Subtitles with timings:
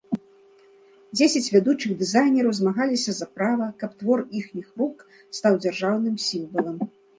[1.17, 6.77] Дзесяць вядучых дызайнераў змагаліся за права, каб твор іхніх рук стаў дзяржаўным сімвалам.